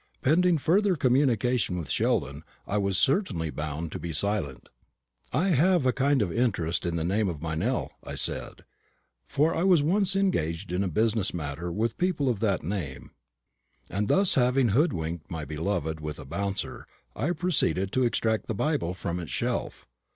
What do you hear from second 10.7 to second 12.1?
in a business matter with